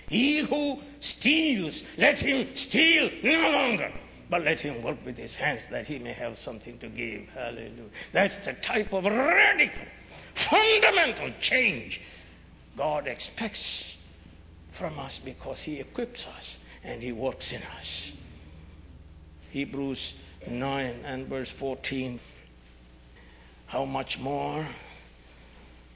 [0.09, 3.92] He who steals, let him steal no longer
[4.30, 7.28] but let him work with his hands that he may have something to give.
[7.30, 7.90] Hallelujah.
[8.12, 9.82] That's the type of radical,
[10.35, 12.00] fundamental change
[12.76, 13.96] God expects
[14.70, 18.12] from us because he equips us and he works in us.
[19.50, 20.14] Hebrews
[20.48, 22.18] 9 and verse 14.
[23.66, 24.66] How much more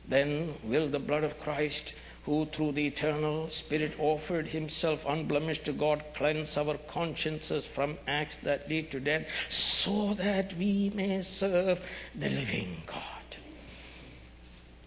[0.08, 1.94] then will the blood of Christ
[2.26, 8.34] who through the eternal Spirit offered himself unblemished to God, cleanse our consciences from acts
[8.42, 11.80] that lead to death, so that we may serve
[12.16, 13.02] the living God.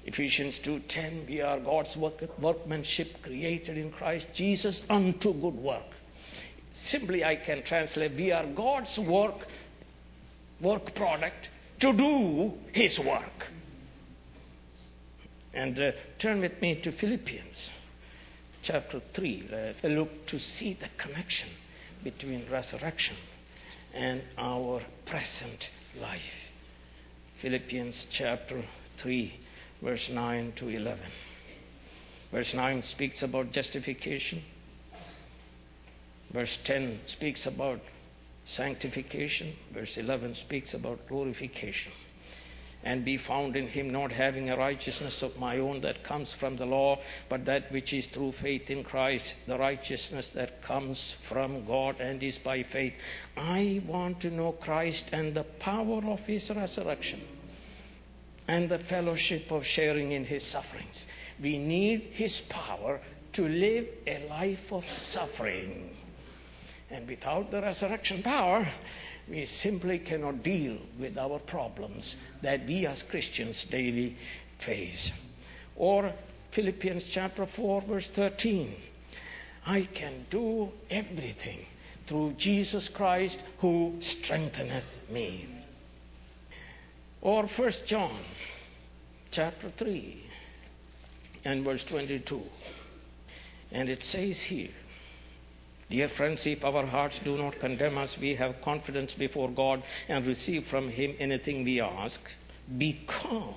[0.05, 5.91] Ephesians 2:10 we are God's work, workmanship created in Christ Jesus unto good work.
[6.73, 9.47] Simply I can translate we are God's work
[10.59, 11.47] work product
[11.79, 13.47] to do his work.
[15.53, 17.71] And uh, turn with me to Philippians
[18.61, 19.49] chapter 3.
[19.83, 21.49] Uh, look to see the connection
[22.03, 23.15] between resurrection
[23.93, 26.51] and our present life.
[27.37, 28.63] Philippians chapter
[28.97, 29.33] 3,
[29.81, 30.99] verse 9 to 11.
[32.31, 34.43] Verse 9 speaks about justification.
[36.31, 37.79] Verse 10 speaks about
[38.45, 39.55] sanctification.
[39.71, 41.91] Verse 11 speaks about glorification
[42.83, 46.55] and be found in him, not having a righteousness of my own that comes from
[46.55, 51.65] the law, but that which is through faith in Christ, the righteousness that comes from
[51.65, 52.93] God and is by faith.
[53.35, 57.21] I want to know Christ and the power of his resurrection
[58.47, 61.05] and the fellowship of sharing in his sufferings.
[61.39, 62.99] We need his power
[63.33, 65.95] to live a life of suffering.
[66.91, 68.67] And without the resurrection power,
[69.27, 74.17] we simply cannot deal with our problems that we as Christians daily
[74.57, 75.11] face.
[75.75, 76.11] Or
[76.51, 78.75] Philippians chapter 4, verse 13.
[79.65, 81.65] I can do everything
[82.07, 85.47] through Jesus Christ who strengtheneth me.
[87.21, 88.15] Or 1 John
[89.29, 90.23] chapter 3
[91.45, 92.41] and verse 22.
[93.71, 94.71] And it says here,
[95.89, 100.25] Dear friends, if our hearts do not condemn us, we have confidence before God and
[100.27, 102.29] receive from Him anything we ask
[102.77, 103.55] because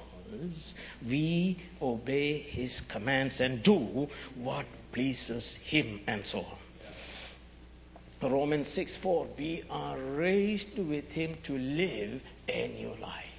[1.06, 8.30] we obey His commands and do what pleases Him and so on.
[8.30, 13.31] Romans 6 4, we are raised with Him to live a new life.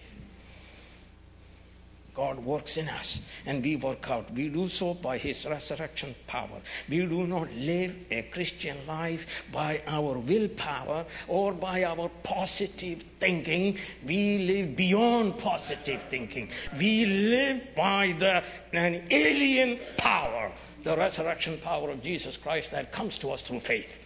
[2.14, 4.32] God works in us and we work out.
[4.32, 6.62] We do so by His resurrection power.
[6.88, 13.78] We do not live a Christian life by our willpower or by our positive thinking.
[14.06, 16.50] We live beyond positive thinking.
[16.78, 18.44] We live by the,
[18.74, 20.52] an alien power,
[20.84, 24.00] the resurrection power of Jesus Christ that comes to us through faith.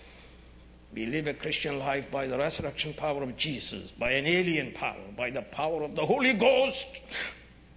[0.93, 4.95] We live a Christian life by the resurrection power of Jesus, by an alien power,
[5.18, 6.88] by the power of the Holy Ghost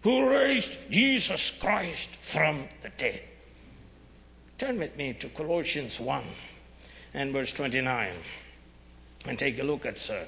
[0.03, 3.21] who raised Jesus Christ from the dead.
[4.59, 6.25] Turn with me to Colossians 1
[7.15, 8.13] and verse 29
[9.27, 10.27] and take a look at sir.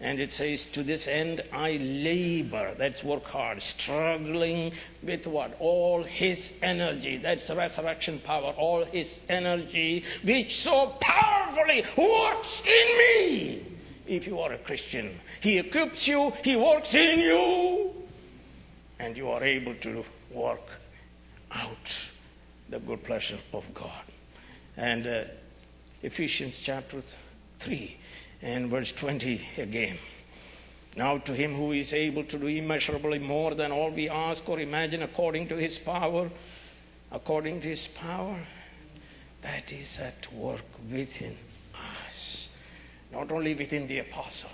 [0.00, 4.72] And it says, To this end I labor, that's work hard, struggling
[5.02, 5.56] with what?
[5.58, 13.64] All his energy, that's resurrection power, all his energy, which so powerfully works in me.
[14.06, 17.97] If you are a Christian, he equips you, he works in you
[18.98, 20.68] and you are able to work
[21.52, 22.00] out
[22.68, 24.02] the good pleasure of God.
[24.76, 25.24] And uh,
[26.02, 27.02] Ephesians chapter
[27.60, 27.96] 3
[28.42, 29.96] and verse 20 again.
[30.96, 34.60] Now to him who is able to do immeasurably more than all we ask or
[34.60, 36.30] imagine according to his power,
[37.12, 38.38] according to his power,
[39.42, 41.36] that is at work within
[42.06, 42.48] us.
[43.12, 44.50] Not only within the apostle,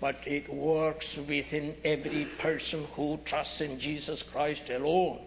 [0.00, 5.20] but it works within every person who trusts in Jesus Christ alone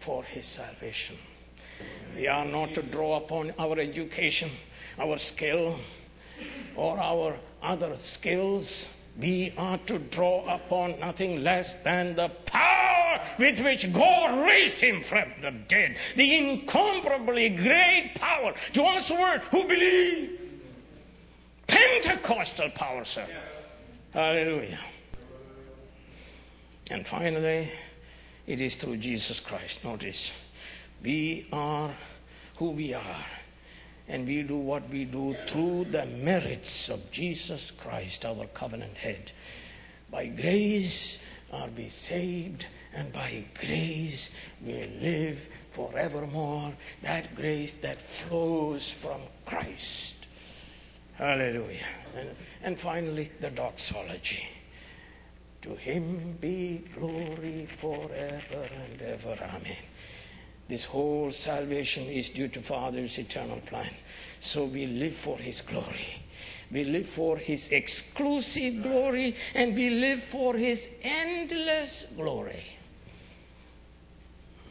[0.00, 1.16] for his salvation.
[2.16, 4.50] We are not to draw upon our education,
[4.98, 5.78] our skill,
[6.76, 8.88] or our other skills.
[9.18, 15.02] We are to draw upon nothing less than the power with which God raised him
[15.02, 15.96] from the dead.
[16.16, 19.10] The incomparably great power to us
[19.50, 20.40] who believe.
[21.66, 23.26] Pentecostal power, sir.
[24.14, 24.78] Hallelujah.
[26.88, 27.68] And finally,
[28.46, 29.82] it is through Jesus Christ.
[29.82, 30.30] Notice,
[31.02, 31.92] we are
[32.54, 33.26] who we are,
[34.06, 39.32] and we do what we do through the merits of Jesus Christ, our covenant head.
[40.12, 41.18] By grace
[41.52, 44.30] are we saved, and by grace
[44.64, 45.40] we live
[45.72, 46.72] forevermore.
[47.02, 47.98] That grace that
[48.28, 50.14] flows from Christ.
[51.16, 51.86] Hallelujah.
[52.16, 52.30] And,
[52.62, 54.48] and finally, the doxology.
[55.62, 59.38] To him be glory forever and ever.
[59.42, 59.76] Amen.
[60.68, 63.92] This whole salvation is due to Father's eternal plan.
[64.40, 66.22] So we live for his glory.
[66.70, 72.64] We live for his exclusive glory and we live for his endless glory.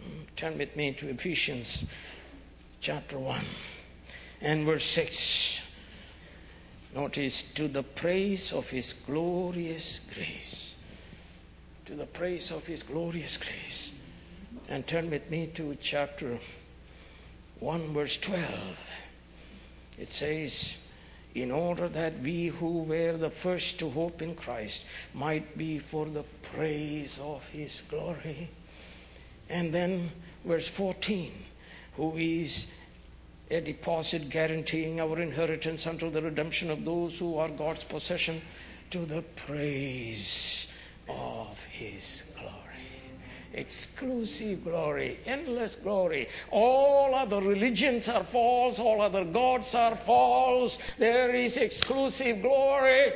[0.04, 1.86] Hmm, turn with me to Ephesians
[2.82, 3.40] chapter 1
[4.42, 5.62] and verse 6.
[6.96, 10.74] Notice, to the praise of His glorious grace.
[11.86, 13.92] To the praise of His glorious grace.
[14.70, 16.38] And turn with me to chapter
[17.60, 18.44] 1, verse 12.
[19.98, 20.76] It says,
[21.36, 24.84] in order that we who were the first to hope in Christ
[25.14, 26.24] might be for the
[26.54, 28.50] praise of His glory.
[29.50, 30.12] And then
[30.46, 31.32] verse 14,
[31.96, 32.68] who is
[33.50, 38.42] a deposit guaranteeing our inheritance until the redemption of those who are God's possession
[38.90, 40.68] to the praise
[41.10, 42.54] of His glory.
[43.54, 46.30] Exclusive glory, endless glory.
[46.52, 50.80] All other religions are false, all other gods are false.
[50.98, 53.14] There is exclusive glory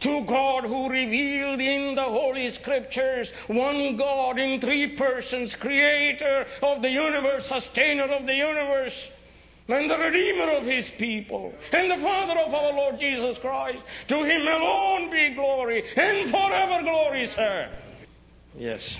[0.00, 6.82] to God who revealed in the Holy Scriptures one God in three persons, creator of
[6.82, 9.08] the universe, sustainer of the universe
[9.68, 13.84] and the Redeemer of His people, and the Father of our Lord Jesus Christ.
[14.08, 17.68] To Him alone be glory, and forever glory, sir.
[18.56, 18.98] Yes,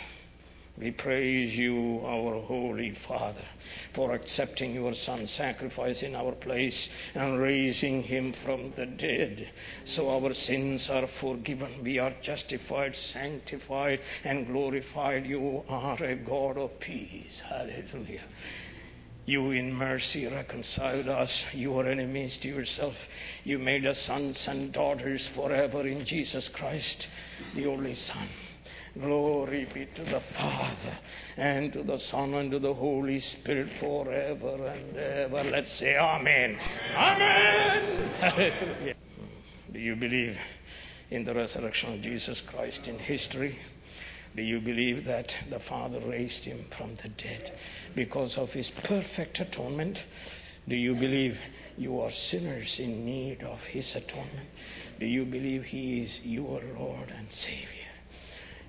[0.76, 3.44] we praise you, our Holy Father,
[3.92, 9.50] for accepting your Son's sacrifice in our place and raising Him from the dead.
[9.84, 11.84] So our sins are forgiven.
[11.84, 15.26] We are justified, sanctified, and glorified.
[15.26, 17.38] You are a God of peace.
[17.38, 18.22] Hallelujah.
[19.26, 23.08] You in mercy reconciled us, your enemies to yourself.
[23.42, 27.08] You made us sons and daughters forever in Jesus Christ,
[27.54, 28.28] the only Son.
[29.00, 30.98] Glory be to the Father
[31.38, 35.42] and to the Son and to the Holy Spirit forever and ever.
[35.42, 36.58] Let's say Amen.
[36.94, 38.10] Amen.
[39.72, 40.38] Do you believe
[41.10, 43.58] in the resurrection of Jesus Christ in history?
[44.37, 47.53] Do you believe that the Father raised him from the dead
[47.95, 50.05] because of his perfect atonement?
[50.66, 51.39] Do you believe
[51.76, 54.49] you are sinners in need of his atonement?
[54.99, 57.84] Do you believe he is your Lord and Savior?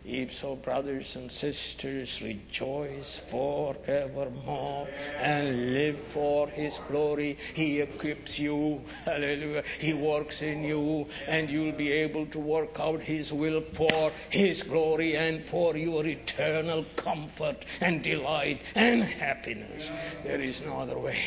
[0.07, 4.87] If so, brothers and sisters, rejoice forevermore
[5.17, 7.39] and live for His glory.
[7.55, 9.63] He equips you, hallelujah.
[9.79, 14.61] He works in you, and you'll be able to work out His will for His
[14.61, 19.89] glory and for your eternal comfort and delight and happiness.
[20.23, 21.17] There is no other way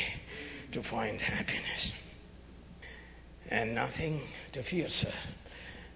[0.71, 1.93] to find happiness.
[3.49, 4.21] And nothing
[4.53, 5.13] to fear, sir,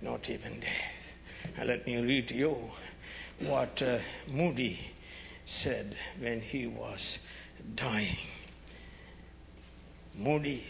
[0.01, 1.12] not even death.
[1.65, 2.71] Let me read to you
[3.41, 4.79] what uh, Moody
[5.45, 7.19] said when he was
[7.75, 8.17] dying.
[10.15, 10.65] Moody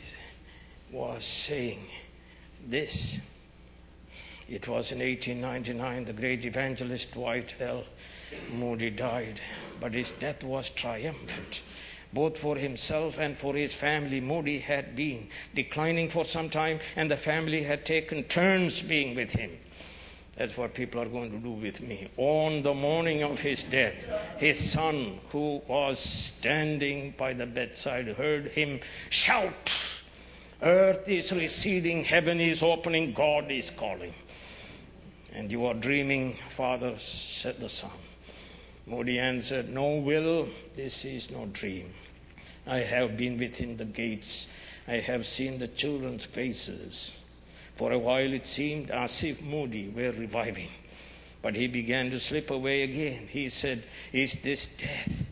[0.91, 1.87] was saying
[2.66, 3.18] this.
[4.49, 7.85] It was in 1899 the great evangelist Dwight L.
[8.51, 9.41] Moody died,
[9.81, 11.62] but his death was triumphant.
[12.12, 17.11] Both for himself and for his family, Moody had been declining for some time, and
[17.11, 19.59] the family had taken turns being with him.
[20.37, 22.09] That's what people are going to do with me.
[22.16, 24.07] On the morning of his death,
[24.39, 28.80] his son, who was standing by the bedside, heard him
[29.11, 29.72] shout,
[30.62, 34.14] Earth is receding, heaven is opening, God is calling.
[35.35, 37.91] And you are dreaming, Father, said the son.
[38.87, 41.93] Moody answered, No, Will, this is no dream.
[42.66, 44.47] I have been within the gates.
[44.87, 47.12] I have seen the children's faces.
[47.83, 50.68] For a while it seemed as if Moody were reviving.
[51.43, 53.26] But he began to slip away again.
[53.26, 55.24] He said, Is this death?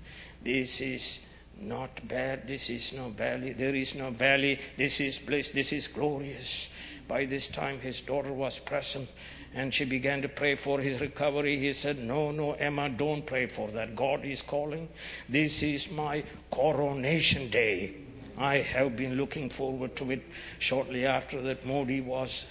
[0.43, 1.21] This is
[1.61, 2.49] not bad.
[2.49, 3.53] This is no valley.
[3.53, 4.59] There is no valley.
[4.77, 5.51] This is bliss.
[5.51, 6.67] This is glorious.
[7.07, 9.09] By this time, his daughter was present
[9.55, 11.57] and she began to pray for his recovery.
[11.57, 13.95] He said, No, no, Emma, don't pray for that.
[13.95, 14.89] God is calling.
[15.29, 17.95] This is my coronation day.
[18.39, 20.23] I have been looking forward to it
[20.59, 22.47] shortly after that Moody was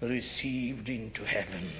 [0.00, 1.70] received into heaven.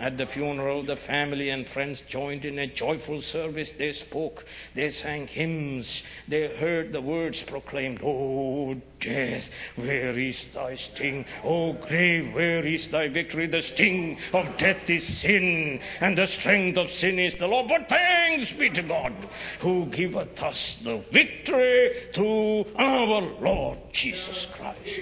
[0.00, 3.70] At the funeral, the family and friends joined in a joyful service.
[3.70, 10.74] They spoke, they sang hymns, they heard the words proclaimed, Oh, death, where is thy
[10.74, 11.26] sting?
[11.44, 13.46] Oh, grave, where is thy victory?
[13.46, 17.66] The sting of death is sin, and the strength of sin is the law.
[17.66, 19.12] But thanks be to God,
[19.60, 25.00] who giveth us the victory through our Lord Jesus Christ.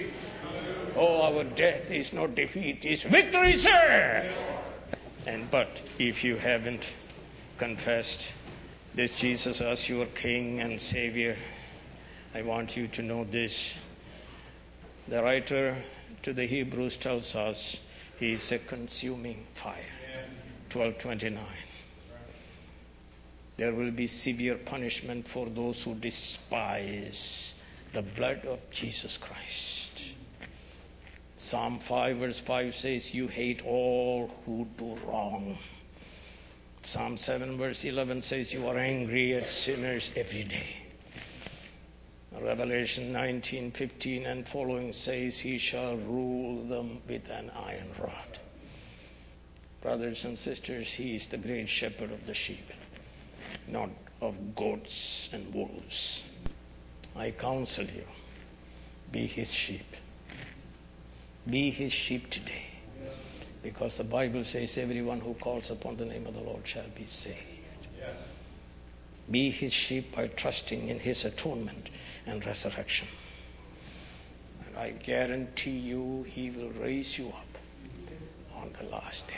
[0.95, 4.29] Oh, our death is not defeat, it's victory, sir.
[5.25, 5.69] And but
[5.99, 6.83] if you haven't
[7.57, 8.27] confessed
[8.93, 11.37] this Jesus as your King and Savior,
[12.35, 13.73] I want you to know this.
[15.07, 15.75] The writer
[16.23, 17.77] to the Hebrews tells us
[18.19, 19.75] he is a consuming fire.
[20.71, 21.43] 1229.
[23.57, 27.53] There will be severe punishment for those who despise
[27.93, 29.82] the blood of Jesus Christ.
[31.43, 35.57] Psalm 5, verse 5 says, You hate all who do wrong.
[36.83, 40.77] Psalm 7, verse 11 says, You are angry at sinners every day.
[42.39, 48.39] Revelation 19, 15 and following says, He shall rule them with an iron rod.
[49.81, 52.71] Brothers and sisters, He is the great shepherd of the sheep,
[53.67, 53.89] not
[54.21, 56.23] of goats and wolves.
[57.17, 58.07] I counsel you,
[59.11, 59.97] be His sheep.
[61.49, 62.65] Be his sheep today.
[63.61, 67.05] Because the Bible says everyone who calls upon the name of the Lord shall be
[67.05, 67.37] saved.
[69.31, 71.89] Be his sheep by trusting in his atonement
[72.25, 73.07] and resurrection.
[74.65, 77.57] And I guarantee you he will raise you up
[78.55, 79.33] on the last day.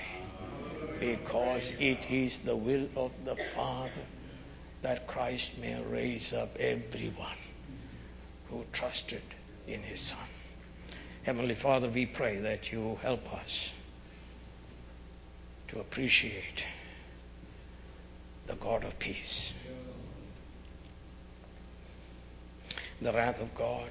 [1.00, 3.92] Because it is the will of the Father
[4.82, 7.38] that Christ may raise up everyone
[8.50, 9.24] who trusted
[9.68, 10.20] in his Son.
[11.26, 13.72] Heavenly Father, we pray that you help us
[15.70, 16.64] to appreciate
[18.46, 19.52] the God of peace.
[23.02, 23.90] The wrath of God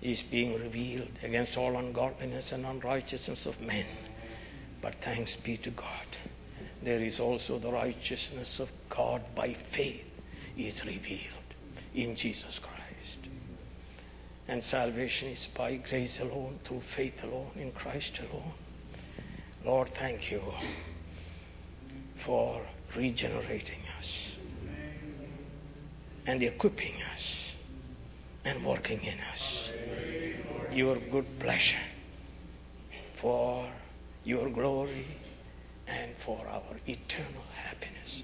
[0.00, 3.86] is being revealed against all ungodliness and unrighteousness of men.
[4.80, 6.06] But thanks be to God,
[6.82, 10.06] there is also the righteousness of God by faith
[10.56, 11.50] is revealed
[11.96, 13.18] in Jesus Christ.
[14.48, 18.52] And salvation is by grace alone, through faith alone, in Christ alone.
[19.64, 20.42] Lord, thank you
[22.16, 22.60] for
[22.94, 24.36] regenerating us
[26.26, 27.52] and equipping us
[28.44, 29.70] and working in us.
[30.72, 31.76] Your good pleasure
[33.16, 33.66] for
[34.24, 35.06] your glory
[35.86, 38.22] and for our eternal happiness.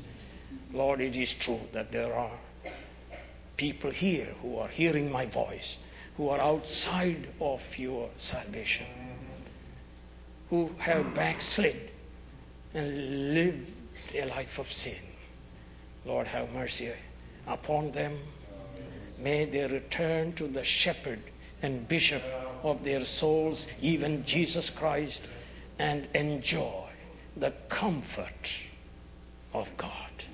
[0.72, 2.38] Lord, it is true that there are
[3.56, 5.76] people here who are hearing my voice,
[6.20, 8.84] who are outside of your salvation,
[10.50, 11.88] who have backslid
[12.74, 13.72] and lived
[14.14, 15.00] a life of sin.
[16.04, 16.92] Lord, have mercy
[17.46, 18.18] upon them.
[19.18, 21.20] May they return to the shepherd
[21.62, 22.22] and bishop
[22.62, 25.22] of their souls, even Jesus Christ,
[25.78, 26.84] and enjoy
[27.38, 28.50] the comfort
[29.54, 30.24] of God.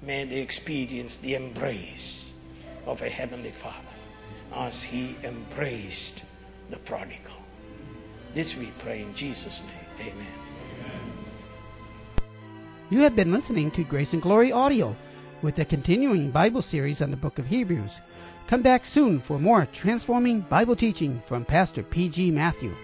[0.00, 2.24] May they experience the embrace
[2.86, 3.87] of a heavenly Father
[4.54, 6.22] as he embraced
[6.70, 7.32] the prodigal.
[8.34, 10.12] This we pray in Jesus' name.
[10.12, 10.26] Amen.
[12.90, 14.96] You have been listening to Grace and Glory Audio
[15.42, 18.00] with the continuing Bible series on the book of Hebrews.
[18.46, 22.30] Come back soon for more transforming Bible teaching from Pastor P.G.
[22.30, 22.74] Mathew.